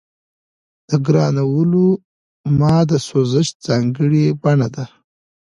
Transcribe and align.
د 0.89 0.91
ګرانولوما 1.05 2.75
د 2.89 2.91
سوزش 3.07 3.47
ځانګړې 3.65 4.25
بڼه 4.41 4.67
ده. 4.75 4.85